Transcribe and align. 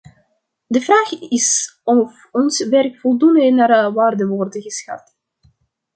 De 0.67 0.79
vraag 0.81 1.09
is 1.29 1.79
of 1.83 2.27
ons 2.31 2.67
werk 2.69 2.99
voldoende 2.99 3.51
naar 3.51 3.93
waarde 3.93 4.25
wordt 4.27 4.61
geschat. 4.61 5.13